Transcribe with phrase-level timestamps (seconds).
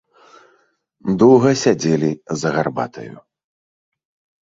[1.25, 2.11] Доўга сядзелі
[2.41, 3.15] за гарбатаю.